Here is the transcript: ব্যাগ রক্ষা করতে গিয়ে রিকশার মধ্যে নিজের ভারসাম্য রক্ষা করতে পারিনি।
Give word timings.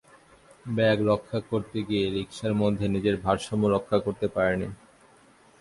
ব্যাগ 0.75 0.97
রক্ষা 1.07 1.39
করতে 1.49 1.77
গিয়ে 1.87 2.05
রিকশার 2.09 2.53
মধ্যে 2.53 2.85
নিজের 2.87 3.15
ভারসাম্য 3.17 3.63
রক্ষা 3.67 3.97
করতে 3.99 4.27
পারিনি। 4.35 4.67